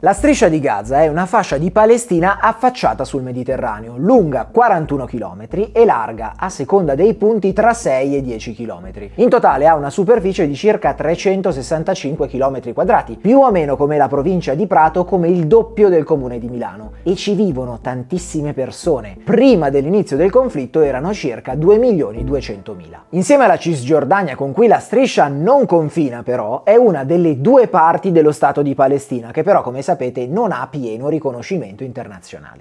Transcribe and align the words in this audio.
La 0.00 0.12
striscia 0.12 0.48
di 0.48 0.60
Gaza 0.60 1.02
è 1.02 1.08
una 1.08 1.26
fascia 1.26 1.58
di 1.58 1.72
Palestina 1.72 2.38
affacciata 2.40 3.04
sul 3.04 3.24
Mediterraneo, 3.24 3.94
lunga 3.96 4.44
41 4.44 5.06
km 5.06 5.46
e 5.72 5.84
larga, 5.84 6.34
a 6.36 6.48
seconda 6.50 6.94
dei 6.94 7.14
punti, 7.14 7.52
tra 7.52 7.72
6 7.74 8.14
e 8.14 8.22
10 8.22 8.54
km. 8.54 8.92
In 9.16 9.28
totale 9.28 9.66
ha 9.66 9.74
una 9.74 9.90
superficie 9.90 10.46
di 10.46 10.54
circa 10.54 10.94
365 10.94 12.28
km 12.28 12.72
quadrati, 12.74 13.18
più 13.20 13.40
o 13.40 13.50
meno 13.50 13.76
come 13.76 13.96
la 13.96 14.06
provincia 14.06 14.54
di 14.54 14.68
Prato, 14.68 15.04
come 15.04 15.30
il 15.30 15.48
doppio 15.48 15.88
del 15.88 16.04
comune 16.04 16.38
di 16.38 16.48
Milano. 16.48 16.92
E 17.02 17.16
ci 17.16 17.34
vivono 17.34 17.80
tantissime 17.82 18.52
persone. 18.52 19.16
Prima 19.24 19.68
dell'inizio 19.68 20.16
del 20.16 20.30
conflitto 20.30 20.80
erano 20.80 21.12
circa 21.12 21.54
2.200.000. 21.54 22.98
Insieme 23.10 23.46
alla 23.46 23.58
Cisgiordania, 23.58 24.36
con 24.36 24.52
cui 24.52 24.68
la 24.68 24.78
striscia 24.78 25.26
non 25.26 25.66
confina 25.66 26.22
però, 26.22 26.62
è 26.62 26.76
una 26.76 27.02
delle 27.02 27.40
due 27.40 27.66
parti 27.66 28.12
dello 28.12 28.30
Stato 28.30 28.62
di 28.62 28.76
Palestina, 28.76 29.32
che 29.32 29.42
però 29.42 29.60
come 29.60 29.86
sapete 29.88 30.26
non 30.26 30.52
ha 30.52 30.68
pieno 30.68 31.08
riconoscimento 31.08 31.82
internazionale. 31.82 32.60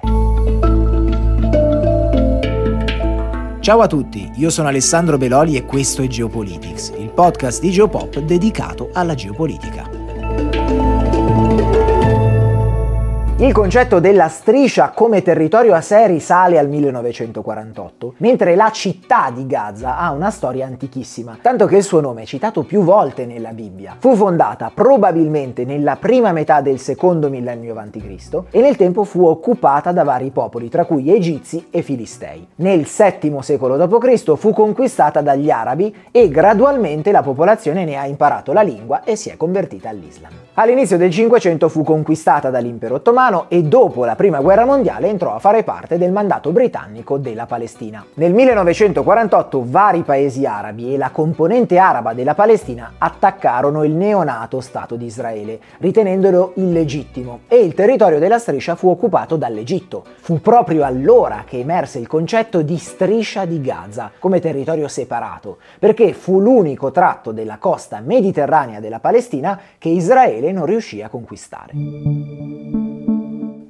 Ciao 3.59 3.81
a 3.81 3.87
tutti, 3.87 4.31
io 4.35 4.49
sono 4.49 4.69
Alessandro 4.69 5.17
Beloli 5.17 5.57
e 5.57 5.65
questo 5.65 6.01
è 6.01 6.07
Geopolitics, 6.07 6.93
il 6.97 7.09
podcast 7.09 7.59
di 7.59 7.69
Geopop 7.69 8.19
dedicato 8.19 8.91
alla 8.93 9.13
geopolitica. 9.13 9.96
Il 13.39 13.53
concetto 13.53 13.99
della 13.99 14.29
striscia 14.29 14.89
come 14.89 15.21
territorio 15.21 15.75
a 15.75 15.81
sé 15.81 16.07
risale 16.07 16.57
al 16.57 16.67
1948, 16.67 18.15
mentre 18.17 18.55
la 18.55 18.71
città 18.71 19.29
di 19.31 19.45
Gaza 19.45 19.95
ha 19.95 20.09
una 20.09 20.31
storia 20.31 20.65
antichissima, 20.65 21.37
tanto 21.39 21.67
che 21.67 21.75
il 21.75 21.83
suo 21.83 22.01
nome 22.01 22.23
è 22.23 22.25
citato 22.25 22.63
più 22.63 22.81
volte 22.81 23.27
nella 23.27 23.51
Bibbia. 23.51 23.95
Fu 23.99 24.15
fondata 24.15 24.71
probabilmente 24.73 25.65
nella 25.65 25.97
prima 25.97 26.31
metà 26.31 26.61
del 26.61 26.79
secondo 26.79 27.29
millennio 27.29 27.75
a.C. 27.77 28.41
e 28.49 28.59
nel 28.59 28.75
tempo 28.75 29.03
fu 29.03 29.23
occupata 29.23 29.91
da 29.91 30.03
vari 30.03 30.31
popoli, 30.31 30.67
tra 30.67 30.85
cui 30.85 31.13
egizi 31.13 31.67
e 31.69 31.83
filistei. 31.83 32.47
Nel 32.55 32.87
VII 32.87 33.37
secolo 33.41 33.77
d.C. 33.77 34.35
fu 34.35 34.51
conquistata 34.51 35.21
dagli 35.21 35.51
arabi 35.51 35.95
e 36.09 36.27
gradualmente 36.29 37.11
la 37.11 37.21
popolazione 37.21 37.85
ne 37.85 37.97
ha 37.97 38.07
imparato 38.07 38.51
la 38.51 38.63
lingua 38.63 39.03
e 39.03 39.15
si 39.15 39.29
è 39.29 39.37
convertita 39.37 39.89
all'Islam. 39.89 40.31
All'inizio 40.55 40.97
del 40.97 41.11
Cinquecento 41.11 41.69
fu 41.69 41.83
conquistata 41.83 42.49
dall'impero 42.49 42.95
ottomano 42.95 43.25
e 43.47 43.63
dopo 43.63 44.05
la 44.05 44.15
prima 44.15 44.41
guerra 44.41 44.65
mondiale 44.65 45.07
entrò 45.07 45.35
a 45.35 45.39
fare 45.39 45.63
parte 45.63 45.97
del 45.97 46.11
mandato 46.11 46.51
britannico 46.51 47.17
della 47.17 47.45
Palestina. 47.45 48.05
Nel 48.15 48.33
1948 48.33 49.63
vari 49.65 50.01
paesi 50.01 50.45
arabi 50.45 50.93
e 50.93 50.97
la 50.97 51.11
componente 51.11 51.77
araba 51.77 52.13
della 52.13 52.33
Palestina 52.35 52.93
attaccarono 52.97 53.83
il 53.83 53.91
neonato 53.91 54.61
Stato 54.61 54.95
di 54.95 55.05
Israele, 55.05 55.59
ritenendolo 55.79 56.53
illegittimo, 56.55 57.41
e 57.47 57.57
il 57.57 57.73
territorio 57.73 58.19
della 58.19 58.39
striscia 58.39 58.75
fu 58.75 58.89
occupato 58.89 59.35
dall'Egitto. 59.35 60.03
Fu 60.19 60.41
proprio 60.41 60.83
allora 60.83 61.43
che 61.45 61.59
emerse 61.59 61.99
il 61.99 62.07
concetto 62.07 62.61
di 62.61 62.77
striscia 62.77 63.45
di 63.45 63.61
Gaza 63.61 64.11
come 64.19 64.39
territorio 64.39 64.87
separato, 64.87 65.57
perché 65.79 66.13
fu 66.13 66.39
l'unico 66.39 66.91
tratto 66.91 67.31
della 67.31 67.57
costa 67.57 68.01
mediterranea 68.03 68.79
della 68.79 68.99
Palestina 68.99 69.59
che 69.77 69.89
Israele 69.89 70.05
Israele 70.07 70.51
non 70.51 70.65
riuscì 70.65 71.01
a 71.01 71.09
conquistare. 71.09 71.73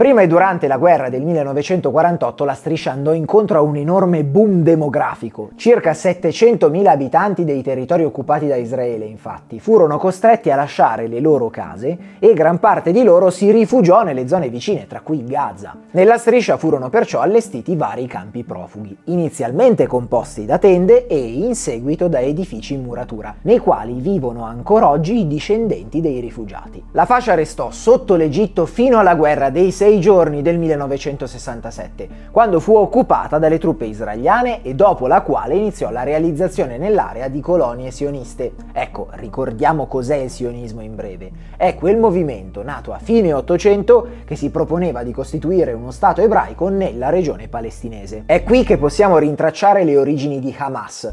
Prima 0.08 0.22
e 0.22 0.28
durante 0.28 0.68
la 0.68 0.78
guerra 0.78 1.10
del 1.10 1.22
1948 1.22 2.46
la 2.46 2.54
striscia 2.54 2.92
andò 2.94 3.12
incontro 3.12 3.58
a 3.58 3.62
un 3.62 3.76
enorme 3.76 4.24
boom 4.24 4.62
demografico. 4.64 5.50
Circa 5.58 5.92
700.000 5.92 6.86
abitanti 6.88 7.44
dei 7.44 7.62
territori 7.62 8.06
occupati 8.06 8.48
da 8.48 8.56
Israele, 8.56 9.04
infatti, 9.04 9.60
furono 9.60 9.98
costretti 9.98 10.50
a 10.50 10.56
lasciare 10.56 11.08
le 11.08 11.20
loro 11.20 11.50
case 11.50 11.98
e 12.20 12.34
gran 12.34 12.62
parte 12.62 12.94
di 12.94 13.04
loro 13.04 13.30
si 13.30 13.52
rifugiò 13.52 14.04
nelle 14.04 14.30
zone 14.30 14.48
vicine, 14.48 14.88
tra 14.88 15.02
cui 15.02 15.26
Gaza. 15.26 15.76
Nella 15.92 16.18
striscia 16.18 16.56
furono 16.56 16.90
perciò 16.90 17.20
allestiti 17.20 17.76
vari 17.76 18.08
campi 18.08 18.46
profughi, 18.46 18.96
inizialmente 19.08 19.88
composti 19.88 20.46
da 20.46 20.58
tende 20.58 21.08
e 21.08 21.18
in 21.18 21.54
seguito 21.54 22.08
da 22.08 22.22
edifici 22.22 22.76
in 22.76 22.84
muratura, 22.84 23.36
nei 23.42 23.58
quali 23.58 24.00
vivono 24.00 24.46
ancora 24.46 24.88
oggi 24.88 25.20
i 25.20 25.28
discendenti 25.28 26.00
dei 26.00 26.22
rifugiati. 26.22 26.82
La 26.94 27.04
fascia 27.04 27.34
restò 27.34 27.72
sotto 27.72 28.16
l'Egitto 28.16 28.66
fino 28.66 29.00
alla 29.00 29.14
guerra 29.14 29.50
dei 29.50 29.72
sei 29.72 29.96
sei 29.98 30.00
giorni 30.00 30.42
del 30.42 30.58
1967, 30.58 32.08
quando 32.32 32.60
fu 32.60 32.76
occupata 32.76 33.38
dalle 33.40 33.58
truppe 33.58 33.86
israeliane 33.86 34.62
e 34.62 34.76
dopo 34.76 35.08
la 35.08 35.22
quale 35.22 35.56
iniziò 35.56 35.90
la 35.90 36.04
realizzazione 36.04 36.78
nell'area 36.78 37.28
di 37.28 37.40
colonie 37.40 37.92
sioniste. 37.92 38.54
Ecco, 38.72 39.08
ricordiamo 39.12 39.88
cos'è 39.88 40.16
il 40.16 40.30
sionismo 40.30 40.82
in 40.82 40.96
breve. 40.96 41.32
È 41.58 41.76
quel 41.76 41.98
movimento 41.98 42.64
nato 42.64 42.94
a 42.94 43.00
fine 43.00 43.34
800 43.34 44.08
che 44.26 44.36
si 44.36 44.50
proponeva 44.50 45.04
di 45.04 45.12
costituire 45.12 45.74
uno 45.74 45.92
Stato 45.92 46.22
ebraico 46.22 46.70
nella 46.70 47.10
regione 47.10 47.48
palestinese. 47.48 48.24
È 48.26 48.44
qui 48.44 48.64
che 48.64 48.78
possiamo 48.78 49.18
rintracciare 49.18 49.84
le 49.84 49.98
origini 49.98 50.40
di 50.40 50.54
Hamas 50.58 51.08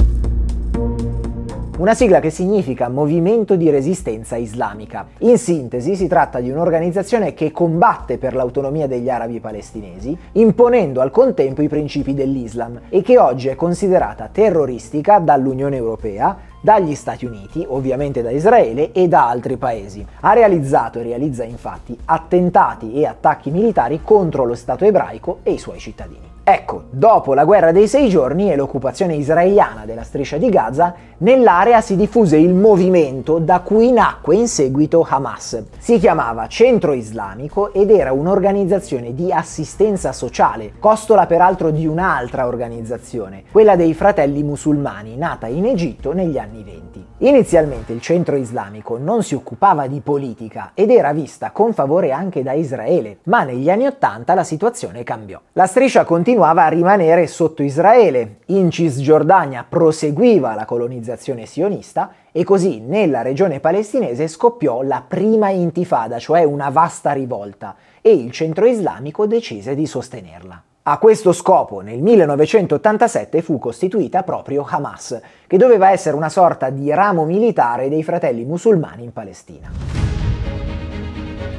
una 1.77 1.95
sigla 1.95 2.21
che 2.21 2.31
significa 2.31 2.89
Movimento 2.89 3.57
di 3.57 3.69
Resistenza 3.69 4.37
Islamica. 4.37 5.09
In 5.21 5.39
sintesi 5.39 5.97
si 5.97 6.07
tratta 6.07 6.39
di 6.39 6.49
un'organizzazione 6.49 7.35
che 7.35 7.51
combatte 7.51 8.17
per 8.17 8.35
l'autonomia 8.35 8.87
degli 8.87 9.11
arabi 9.11 9.41
palestinesi, 9.41 10.17
imponendo 10.33 11.01
al 11.01 11.11
contempo 11.11 11.63
i 11.63 11.69
principi 11.69 12.15
dell'Islam 12.15 12.81
e 12.89 13.03
che 13.03 13.19
oggi 13.19 13.49
è 13.49 13.57
considerata 13.57 14.29
terroristica 14.31 15.19
dall'Unione 15.19 15.75
Europea, 15.75 16.37
dagli 16.61 16.95
Stati 16.95 17.27
Uniti, 17.27 17.65
ovviamente 17.69 18.23
da 18.23 18.31
Israele 18.31 18.93
e 18.93 19.09
da 19.09 19.29
altri 19.29 19.57
paesi. 19.57 20.07
Ha 20.21 20.33
realizzato 20.33 21.01
e 21.01 21.03
realizza 21.03 21.43
infatti 21.43 21.99
attentati 22.05 22.95
e 22.95 23.05
attacchi 23.05 23.51
militari 23.51 24.01
contro 24.05 24.45
lo 24.45 24.55
Stato 24.55 24.85
ebraico 24.85 25.41
e 25.43 25.53
i 25.53 25.59
suoi 25.59 25.81
cittadini. 25.81 26.34
Ecco, 26.47 26.85
dopo 26.91 27.33
la 27.33 27.47
guerra 27.47 27.73
dei 27.73 27.89
sei 27.89 28.11
giorni 28.11 28.53
e 28.53 28.57
l'occupazione 28.57 29.15
israeliana 29.15 29.87
della 29.87 30.03
striscia 30.03 30.37
di 30.37 30.51
Gaza, 30.51 30.95
nell'area 31.19 31.81
si 31.81 31.97
diffuse 31.97 32.37
il 32.37 32.53
movimento 32.53 33.39
da 33.39 33.61
cui 33.61 33.91
nacque 33.91 34.37
in 34.37 34.47
seguito 34.47 35.07
Hamas. 35.09 35.63
Si 35.79 35.99
chiamava 35.99 36.47
Centro 36.47 36.93
Islamico 36.93 37.73
ed 37.73 37.91
era 37.91 38.13
un'organizzazione 38.13 39.15
di 39.15 39.33
assistenza 39.33 40.13
sociale, 40.13 40.73
costola 40.79 41.25
peraltro 41.25 41.71
di 41.71 41.87
un'altra 41.87 42.47
organizzazione, 42.47 43.45
quella 43.51 43.75
dei 43.75 43.95
fratelli 43.95 44.43
musulmani, 44.43 45.17
nata 45.17 45.47
in 45.47 45.65
Egitto 45.65 46.13
negli 46.13 46.37
anni 46.37 46.63
20. 46.63 46.85
Inizialmente 47.19 47.93
il 47.93 48.03
centro 48.03 48.37
islamico 48.37 48.99
non 48.99 49.23
si 49.23 49.35
occupava 49.35 49.87
di 49.87 50.01
politica 50.01 50.73
ed 50.75 50.91
era 50.91 51.13
vista 51.13 51.53
con 51.53 51.73
favore 51.73 52.13
anche 52.13 52.43
da 52.43 52.53
Israele, 52.53 53.19
ma 53.25 53.45
negli 53.45 53.71
anni 53.71 53.87
Ottanta 53.87 54.35
la 54.35 54.45
situazione 54.45 55.05
cambiò. 55.05 55.41
La 55.53 55.67
striscia 55.67 56.05
continuava 56.35 56.65
a 56.65 56.69
rimanere 56.69 57.29
sotto 57.29 57.63
Israele, 57.63 58.39
in 58.47 58.69
Cisgiordania 58.69 59.65
proseguiva 59.69 60.57
la 60.57 60.65
colonizzazione 60.65 61.47
sionista 61.47 62.11
e 62.33 62.43
così 62.43 62.81
nella 62.81 63.23
regione 63.23 63.61
palestinese 63.61 64.27
scoppiò 64.27 64.83
la 64.83 65.05
prima 65.07 65.51
intifada, 65.51 66.19
cioè 66.19 66.43
una 66.43 66.71
vasta 66.71 67.13
rivolta, 67.13 67.77
e 68.01 68.13
il 68.15 68.33
centro 68.33 68.67
islamico 68.67 69.29
decise 69.29 69.77
di 69.77 69.87
sostenerla. 69.87 70.61
A 70.83 70.99
questo 70.99 71.33
scopo 71.33 71.79
nel 71.83 72.03
1987 72.03 73.41
fu 73.41 73.61
costituita 73.61 74.25
proprio 74.25 74.67
Hamas, 74.69 75.21
che 75.47 75.57
doveva 75.57 75.93
essere 75.93 76.17
una 76.17 76.31
sorta 76.31 76.69
di 76.71 76.93
ramo 76.93 77.25
militare 77.25 77.89
dei 77.89 78.03
fratelli 78.03 78.43
musulmani 78.43 79.05
in 79.05 79.13
Palestina. 79.13 79.71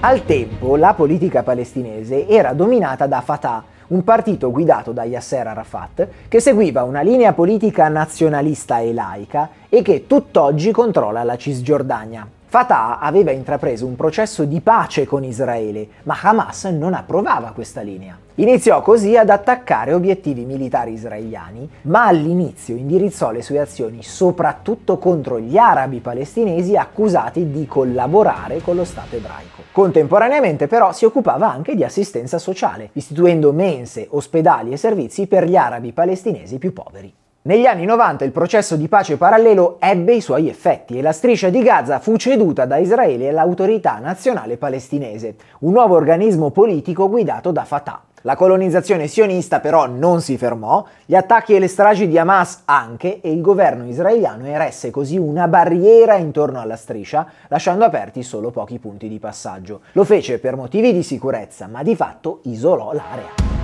Al 0.02 0.26
tempo 0.26 0.76
la 0.76 0.94
politica 0.94 1.44
palestinese 1.44 2.28
era 2.28 2.52
dominata 2.52 3.08
da 3.08 3.22
Fatah, 3.22 3.64
un 3.88 4.04
partito 4.04 4.52
guidato 4.52 4.92
da 4.92 5.04
Yasser 5.04 5.48
Arafat 5.48 6.08
che 6.28 6.40
seguiva 6.40 6.84
una 6.84 7.02
linea 7.02 7.34
politica 7.34 7.88
nazionalista 7.88 8.80
e 8.80 8.94
laica 8.94 9.50
e 9.70 9.82
che 9.82 10.08
tutt'oggi 10.08 10.72
controlla 10.72 11.24
la 11.24 11.38
Cisgiordania. 11.38 12.28
Fatah 12.56 13.00
aveva 13.00 13.32
intrapreso 13.32 13.86
un 13.86 13.98
processo 13.98 14.46
di 14.46 14.62
pace 14.62 15.06
con 15.06 15.26
Israele, 15.26 15.90
ma 16.04 16.18
Hamas 16.22 16.64
non 16.64 16.94
approvava 16.94 17.52
questa 17.52 17.82
linea. 17.82 18.18
Iniziò 18.36 18.82
così 18.82 19.18
ad 19.18 19.30
attaccare 19.30 19.94
obiettivi 19.94 20.46
militari 20.46 20.94
israeliani, 20.94 21.70
ma 21.82 22.06
all'inizio 22.06 22.78
indirizzò 22.78 23.32
le 23.32 23.42
sue 23.42 23.60
azioni 23.60 24.04
soprattutto 24.04 24.98
contro 25.00 25.38
gli 25.38 25.58
arabi 25.58 26.00
palestinesi 26.00 26.78
accusati 26.78 27.52
di 27.52 27.68
collaborare 27.68 28.62
con 28.62 28.78
lo 28.78 28.86
Stato 28.86 29.18
ebraico. 29.18 29.64
Contemporaneamente 29.74 30.68
però 30.68 30.94
si 30.94 31.04
occupava 31.04 31.52
anche 31.52 31.76
di 31.76 31.84
assistenza 31.84 32.38
sociale, 32.38 32.92
istituendo 32.94 33.52
mense, 33.52 34.08
ospedali 34.12 34.72
e 34.72 34.78
servizi 34.78 35.28
per 35.28 35.44
gli 35.44 35.58
arabi 35.58 35.92
palestinesi 35.92 36.58
più 36.58 36.72
poveri. 36.72 37.14
Negli 37.48 37.68
anni 37.68 37.86
90 37.86 38.26
il 38.26 38.32
processo 38.32 38.76
di 38.76 38.88
pace 38.88 39.18
parallelo 39.18 39.78
ebbe 39.80 40.16
i 40.16 40.22
suoi 40.22 40.50
effetti 40.50 40.98
e 40.98 41.04
la 41.04 41.12
striscia 41.12 41.50
di 41.50 41.62
Gaza 41.62 42.00
fu 42.00 42.18
ceduta 42.18 42.66
da 42.66 42.78
Israele 42.78 43.30
all'autorità 43.30 44.00
nazionale 44.00 44.58
palestinese, 44.58 45.36
un 45.60 45.74
nuovo 45.74 45.94
organismo 45.94 46.50
politico 46.50 47.08
guidato 47.08 47.52
da 47.52 47.64
Fatah. 47.64 48.02
La 48.22 48.36
colonizzazione 48.36 49.06
sionista 49.06 49.60
però 49.60 49.86
non 49.86 50.22
si 50.22 50.40
fermò, 50.40 50.84
gli 51.06 51.14
attacchi 51.14 51.54
e 51.54 51.60
le 51.60 51.68
stragi 51.68 52.08
di 52.08 52.18
Hamas 52.18 52.64
anche 52.66 53.22
e 53.22 53.32
il 53.32 53.42
governo 53.42 53.86
israeliano 53.86 54.48
eresse 54.48 54.90
così 54.90 55.18
una 55.20 55.48
barriera 55.48 56.16
intorno 56.16 56.60
alla 56.60 56.76
striscia, 56.76 57.28
lasciando 57.50 57.86
aperti 57.86 58.24
solo 58.24 58.50
pochi 58.50 58.80
punti 58.80 59.08
di 59.08 59.20
passaggio. 59.20 59.82
Lo 59.92 60.04
fece 60.04 60.40
per 60.40 60.56
motivi 60.56 60.92
di 60.92 61.04
sicurezza, 61.04 61.68
ma 61.68 61.84
di 61.84 61.96
fatto 61.96 62.40
isolò 62.46 62.92
l'area. 62.92 63.55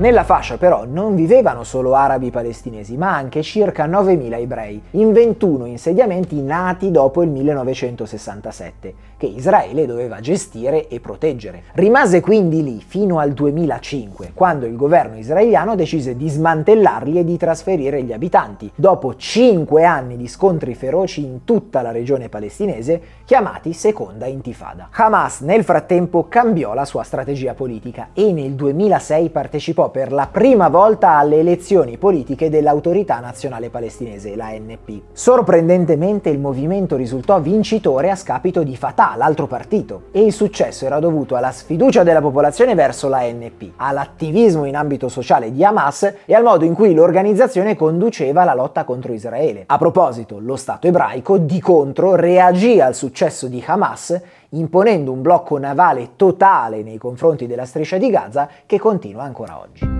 Nella 0.00 0.24
fascia 0.24 0.56
però 0.56 0.86
non 0.86 1.14
vivevano 1.14 1.62
solo 1.62 1.94
arabi 1.94 2.30
palestinesi, 2.30 2.96
ma 2.96 3.14
anche 3.14 3.42
circa 3.42 3.86
9.000 3.86 4.40
ebrei, 4.40 4.82
in 4.92 5.12
21 5.12 5.66
insediamenti 5.66 6.40
nati 6.40 6.90
dopo 6.90 7.22
il 7.22 7.28
1967, 7.28 8.94
che 9.18 9.26
Israele 9.26 9.84
doveva 9.84 10.20
gestire 10.20 10.88
e 10.88 11.00
proteggere. 11.00 11.64
Rimase 11.72 12.22
quindi 12.22 12.62
lì 12.62 12.80
fino 12.80 13.18
al 13.18 13.32
2005, 13.32 14.30
quando 14.32 14.64
il 14.64 14.74
governo 14.74 15.18
israeliano 15.18 15.74
decise 15.74 16.16
di 16.16 16.30
smantellarli 16.30 17.18
e 17.18 17.24
di 17.24 17.36
trasferire 17.36 18.02
gli 18.02 18.14
abitanti, 18.14 18.72
dopo 18.74 19.14
5 19.14 19.84
anni 19.84 20.16
di 20.16 20.28
scontri 20.28 20.74
feroci 20.74 21.22
in 21.22 21.44
tutta 21.44 21.82
la 21.82 21.90
regione 21.90 22.30
palestinese, 22.30 23.02
chiamati 23.26 23.74
Seconda 23.74 24.24
Intifada. 24.24 24.88
Hamas 24.92 25.40
nel 25.42 25.62
frattempo 25.62 26.26
cambiò 26.26 26.72
la 26.72 26.86
sua 26.86 27.02
strategia 27.02 27.52
politica 27.52 28.08
e 28.14 28.32
nel 28.32 28.52
2006 28.52 29.28
partecipò 29.28 29.88
per 29.90 30.12
la 30.12 30.28
prima 30.30 30.68
volta 30.68 31.16
alle 31.16 31.38
elezioni 31.40 31.98
politiche 31.98 32.48
dell'Autorità 32.48 33.18
Nazionale 33.20 33.70
Palestinese, 33.70 34.34
l'ANP. 34.34 35.02
Sorprendentemente 35.12 36.30
il 36.30 36.38
movimento 36.38 36.96
risultò 36.96 37.40
vincitore 37.40 38.10
a 38.10 38.16
scapito 38.16 38.62
di 38.62 38.76
Fatah, 38.76 39.14
l'altro 39.16 39.46
partito, 39.46 40.04
e 40.12 40.22
il 40.22 40.32
successo 40.32 40.86
era 40.86 40.98
dovuto 40.98 41.36
alla 41.36 41.50
sfiducia 41.50 42.02
della 42.02 42.20
popolazione 42.20 42.74
verso 42.74 43.08
l'ANP, 43.08 43.72
all'attivismo 43.76 44.64
in 44.64 44.76
ambito 44.76 45.08
sociale 45.08 45.52
di 45.52 45.64
Hamas 45.64 46.14
e 46.24 46.34
al 46.34 46.42
modo 46.42 46.64
in 46.64 46.74
cui 46.74 46.94
l'organizzazione 46.94 47.76
conduceva 47.76 48.44
la 48.44 48.54
lotta 48.54 48.84
contro 48.84 49.12
Israele. 49.12 49.64
A 49.66 49.78
proposito, 49.78 50.38
lo 50.38 50.56
Stato 50.56 50.86
ebraico 50.86 51.38
di 51.38 51.60
contro 51.60 52.14
reagì 52.14 52.80
al 52.80 52.94
successo 52.94 53.46
di 53.46 53.62
Hamas 53.66 54.20
imponendo 54.50 55.12
un 55.12 55.22
blocco 55.22 55.58
navale 55.58 56.10
totale 56.16 56.82
nei 56.82 56.98
confronti 56.98 57.46
della 57.46 57.66
striscia 57.66 57.98
di 57.98 58.10
Gaza 58.10 58.48
che 58.66 58.78
continua 58.78 59.22
ancora 59.22 59.58
oggi. 59.58 59.98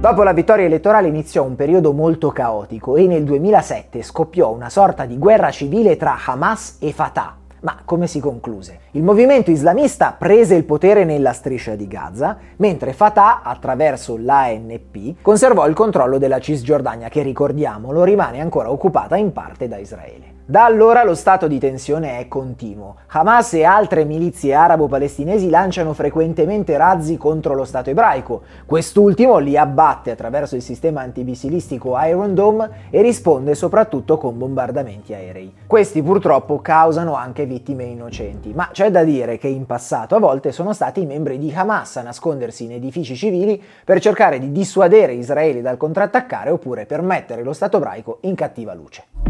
Dopo 0.00 0.22
la 0.22 0.32
vittoria 0.32 0.64
elettorale 0.64 1.08
iniziò 1.08 1.44
un 1.44 1.56
periodo 1.56 1.92
molto 1.92 2.30
caotico 2.30 2.96
e 2.96 3.06
nel 3.06 3.24
2007 3.24 4.02
scoppiò 4.02 4.50
una 4.50 4.70
sorta 4.70 5.04
di 5.04 5.18
guerra 5.18 5.50
civile 5.50 5.98
tra 5.98 6.16
Hamas 6.24 6.78
e 6.80 6.92
Fatah. 6.92 7.36
Ma 7.60 7.82
come 7.84 8.06
si 8.06 8.18
concluse? 8.18 8.80
Il 8.92 9.02
movimento 9.02 9.50
islamista 9.50 10.16
prese 10.18 10.54
il 10.54 10.64
potere 10.64 11.04
nella 11.04 11.34
striscia 11.34 11.74
di 11.74 11.86
Gaza, 11.86 12.38
mentre 12.56 12.94
Fatah, 12.94 13.42
attraverso 13.42 14.16
l'ANP, 14.16 15.20
conservò 15.20 15.68
il 15.68 15.74
controllo 15.74 16.16
della 16.16 16.40
Cisgiordania 16.40 17.10
che, 17.10 17.20
ricordiamolo, 17.20 18.02
rimane 18.02 18.40
ancora 18.40 18.70
occupata 18.70 19.16
in 19.16 19.32
parte 19.32 19.68
da 19.68 19.76
Israele. 19.76 20.39
Da 20.50 20.64
allora 20.64 21.04
lo 21.04 21.14
stato 21.14 21.46
di 21.46 21.60
tensione 21.60 22.18
è 22.18 22.26
continuo. 22.26 22.96
Hamas 23.06 23.52
e 23.52 23.62
altre 23.62 24.04
milizie 24.04 24.52
arabo-palestinesi 24.52 25.48
lanciano 25.48 25.92
frequentemente 25.92 26.76
razzi 26.76 27.16
contro 27.16 27.54
lo 27.54 27.64
Stato 27.64 27.90
ebraico. 27.90 28.42
Quest'ultimo 28.66 29.38
li 29.38 29.56
abbatte 29.56 30.10
attraverso 30.10 30.56
il 30.56 30.62
sistema 30.62 31.02
antimissilistico 31.02 31.96
Iron 32.00 32.34
Dome 32.34 32.88
e 32.90 33.00
risponde 33.00 33.54
soprattutto 33.54 34.18
con 34.18 34.38
bombardamenti 34.38 35.14
aerei. 35.14 35.54
Questi 35.68 36.02
purtroppo 36.02 36.60
causano 36.60 37.14
anche 37.14 37.46
vittime 37.46 37.84
innocenti, 37.84 38.52
ma 38.52 38.70
c'è 38.72 38.90
da 38.90 39.04
dire 39.04 39.38
che 39.38 39.46
in 39.46 39.66
passato 39.66 40.16
a 40.16 40.18
volte 40.18 40.50
sono 40.50 40.72
stati 40.72 41.02
i 41.02 41.06
membri 41.06 41.38
di 41.38 41.52
Hamas 41.54 41.98
a 41.98 42.02
nascondersi 42.02 42.64
in 42.64 42.72
edifici 42.72 43.14
civili 43.14 43.62
per 43.84 44.00
cercare 44.00 44.40
di 44.40 44.50
dissuadere 44.50 45.12
Israele 45.12 45.62
dal 45.62 45.76
contrattaccare 45.76 46.50
oppure 46.50 46.86
per 46.86 47.02
mettere 47.02 47.44
lo 47.44 47.52
Stato 47.52 47.76
ebraico 47.76 48.18
in 48.22 48.34
cattiva 48.34 48.74
luce. 48.74 49.29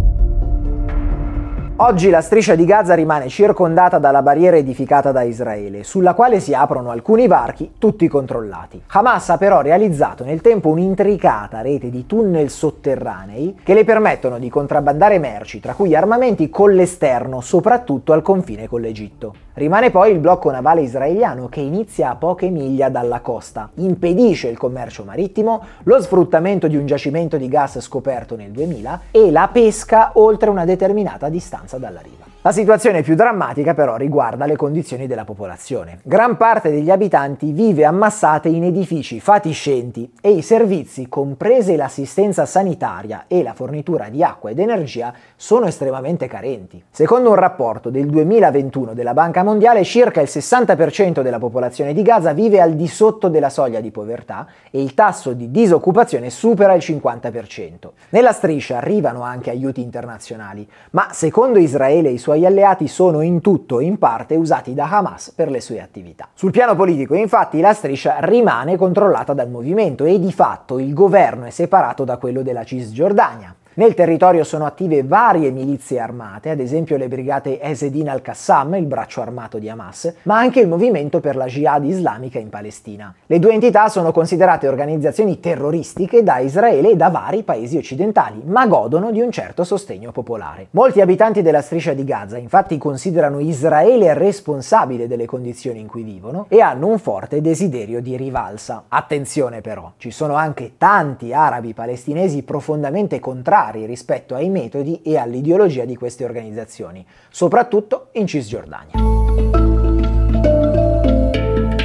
Oggi 1.82 2.11
la 2.11 2.21
striscia 2.21 2.56
di 2.56 2.67
Gaza 2.67 2.93
rimane 2.93 3.31
circondata 3.31 3.97
dalla 3.99 4.21
barriera 4.21 4.59
edificata 4.59 5.12
da 5.12 5.23
Israele, 5.23 5.82
sulla 5.82 6.12
quale 6.12 6.38
si 6.38 6.53
aprono 6.53 6.91
alcuni 6.91 7.27
varchi, 7.27 7.73
tutti 7.79 8.06
controllati. 8.06 8.82
Hamas 8.88 9.31
ha 9.31 9.38
però 9.38 9.62
realizzato 9.62 10.23
nel 10.23 10.43
tempo 10.43 10.69
un'intricata 10.69 11.62
rete 11.62 11.88
di 11.88 12.05
tunnel 12.05 12.50
sotterranei 12.50 13.61
che 13.65 13.73
le 13.73 13.85
permettono 13.85 14.38
di 14.38 14.50
contrabbandare 14.50 15.19
merci, 15.19 15.59
tra 15.59 15.73
cui 15.73 15.97
armamenti, 15.97 16.50
con 16.50 16.75
l'esterno, 16.75 17.41
soprattutto 17.41 18.12
al 18.12 18.21
confine 18.21 18.69
con 18.69 18.82
l'Egitto. 18.82 19.35
Rimane 19.55 19.91
poi 19.91 20.12
il 20.12 20.21
blocco 20.21 20.50
navale 20.50 20.82
israeliano 20.82 21.49
che 21.49 21.61
inizia 21.61 22.11
a 22.11 22.15
poche 22.15 22.50
miglia 22.50 22.88
dalla 22.88 23.21
costa, 23.21 23.71
impedisce 23.75 24.49
il 24.49 24.56
commercio 24.56 25.05
marittimo, 25.05 25.62
lo 25.82 26.00
sfruttamento 26.00 26.69
di 26.69 26.77
un 26.77 26.87
giacimento 26.87 27.37
di 27.37 27.49
gas 27.49 27.81
scoperto 27.81 28.37
nel 28.37 28.50
2000 28.50 29.00
e 29.11 29.31
la 29.31 29.49
pesca 29.53 30.12
oltre 30.15 30.50
una 30.50 30.65
determinata 30.65 31.29
distanza 31.29 31.69
distanza 31.70 31.78
dalla 31.78 32.00
riva. 32.00 32.30
La 32.42 32.52
situazione 32.52 33.02
più 33.02 33.16
drammatica 33.16 33.75
però 33.75 33.96
riguarda 33.96 34.46
le 34.46 34.56
condizioni 34.56 35.06
della 35.06 35.26
popolazione. 35.26 35.98
Gran 36.04 36.38
parte 36.38 36.70
degli 36.70 36.88
abitanti 36.88 37.52
vive 37.52 37.84
ammassate 37.84 38.48
in 38.48 38.64
edifici 38.64 39.20
fatiscenti 39.20 40.10
e 40.22 40.31
i 40.31 40.40
servizi, 40.40 41.06
comprese 41.10 41.76
l'assistenza 41.76 42.46
sanitaria 42.46 43.25
e 43.28 43.42
la 43.42 43.52
fornitura 43.52 44.08
di 44.08 44.22
acqua 44.22 44.48
ed 44.48 44.58
energia, 44.58 45.12
sono 45.37 45.66
estremamente 45.66 46.28
carenti. 46.28 46.82
Secondo 46.88 47.28
un 47.28 47.34
rapporto 47.34 47.90
del 47.90 48.06
2021 48.06 48.94
della 48.94 49.12
Banca 49.12 49.43
Mondiale, 49.43 49.84
circa 49.84 50.22
il 50.22 50.28
60% 50.31 51.20
della 51.20 51.38
popolazione 51.38 51.93
di 51.93 52.00
Gaza 52.00 52.32
vive 52.32 52.62
al 52.62 52.72
di 52.72 52.88
sotto 52.88 53.28
della 53.28 53.50
soglia 53.50 53.81
di 53.81 53.90
povertà 53.90 54.46
e 54.70 54.81
il 54.81 54.94
tasso 54.94 55.34
di 55.34 55.50
disoccupazione 55.50 56.31
supera 56.31 56.72
il 56.72 56.82
50%. 56.82 57.90
Nella 58.08 58.32
striscia 58.32 58.78
arrivano 58.78 59.20
anche 59.20 59.50
aiuti 59.50 59.82
internazionali, 59.82 60.66
ma 60.93 61.08
secondo 61.12 61.58
Israele 61.58 62.08
e 62.08 62.12
i 62.12 62.19
suoi 62.19 62.28
suoi 62.31 62.47
alleati 62.47 62.87
sono 62.87 63.23
in 63.23 63.41
tutto 63.41 63.77
o 63.77 63.81
in 63.81 63.99
parte 63.99 64.37
usati 64.37 64.73
da 64.73 64.88
Hamas 64.88 65.32
per 65.35 65.50
le 65.50 65.61
sue 65.61 65.82
attività. 65.82 66.29
Sul 66.32 66.53
piano 66.53 66.77
politico, 66.77 67.17
infatti, 67.17 67.61
la 67.61 67.73
striscia 67.73 68.19
rimane 68.21 68.77
controllata 68.77 69.32
dal 69.32 69.50
movimento 69.50 70.05
e 70.05 70.21
di 70.21 70.31
fatto 70.31 70.79
il 70.79 70.94
governo 70.94 71.47
è 71.47 71.50
separato 71.50 72.05
da 72.05 72.19
quello 72.19 72.43
della 72.43 72.62
Cisgiordania. 72.62 73.53
Nel 73.81 73.94
territorio 73.94 74.44
sono 74.44 74.67
attive 74.67 75.03
varie 75.03 75.50
milizie 75.50 76.00
armate, 76.00 76.50
ad 76.50 76.61
esempio 76.61 76.99
le 76.99 77.09
brigate 77.09 77.62
Esedin 77.62 78.11
al-Qassam, 78.11 78.75
il 78.75 78.85
braccio 78.85 79.23
armato 79.23 79.59
di 79.59 79.71
Hamas, 79.71 80.17
ma 80.25 80.37
anche 80.37 80.61
il 80.61 80.69
movimento 80.69 81.21
per 81.21 81.35
la 81.35 81.47
jihad 81.47 81.82
islamica 81.85 82.38
in 82.38 82.50
Palestina. 82.50 83.15
Le 83.25 83.38
due 83.38 83.55
entità 83.55 83.88
sono 83.88 84.12
considerate 84.12 84.69
organizzazioni 84.69 85.41
terroristiche 85.41 86.23
da 86.23 86.41
Israele 86.41 86.91
e 86.91 86.97
da 86.97 87.09
vari 87.09 87.43
paesi 87.43 87.79
occidentali, 87.79 88.43
ma 88.44 88.67
godono 88.67 89.11
di 89.11 89.23
un 89.23 89.31
certo 89.31 89.65
sostegno 89.65 90.12
popolare. 90.12 90.67
Molti 90.73 91.00
abitanti 91.00 91.41
della 91.41 91.62
striscia 91.62 91.94
di 91.94 92.05
Gaza 92.05 92.37
infatti 92.37 92.77
considerano 92.77 93.38
Israele 93.38 94.12
responsabile 94.12 95.09
delle 95.09 95.25
condizioni 95.25 95.81
in 95.81 95.87
cui 95.87 96.03
vivono 96.03 96.44
e 96.49 96.61
hanno 96.61 96.87
un 96.87 96.99
forte 96.99 97.41
desiderio 97.41 98.03
di 98.03 98.15
rivalsa. 98.19 98.84
Attenzione 98.89 99.63
però, 99.63 99.93
ci 99.96 100.10
sono 100.10 100.34
anche 100.34 100.72
tanti 100.77 101.32
arabi 101.32 101.72
palestinesi 101.72 102.43
profondamente 102.43 103.19
contrari 103.20 103.69
contrari 103.70 103.86
rispetto 103.86 104.34
ai 104.34 104.48
metodi 104.48 105.00
e 105.03 105.17
all'ideologia 105.17 105.84
di 105.84 105.96
queste 105.96 106.24
organizzazioni, 106.24 107.05
soprattutto 107.31 108.08
in 108.12 108.27
Cisgiordania. 108.27 108.94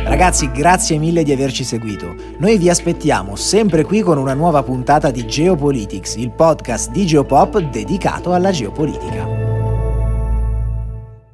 Ragazzi, 0.04 0.50
grazie 0.52 0.98
mille 0.98 1.24
di 1.24 1.34
averci 1.34 1.64
seguito. 1.64 2.16
Noi 2.40 2.58
vi 2.58 2.70
aspettiamo 2.70 3.36
sempre 3.36 3.84
qui 3.84 4.02
con 4.02 4.18
una 4.18 4.34
nuova 4.34 4.64
puntata 4.64 5.12
di 5.12 5.26
Geopolitics, 5.26 6.16
il 6.16 6.32
podcast 6.32 6.92
di 6.92 7.06
Geopop 7.06 7.60
dedicato 7.60 8.34
alla 8.34 8.52
geopolitica. 8.52 9.45